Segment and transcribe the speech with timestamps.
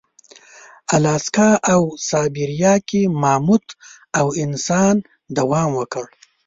[0.95, 3.65] الاسکا او سابیریا کې ماموت
[4.19, 4.95] او انسان
[5.37, 6.05] دوام وکړ.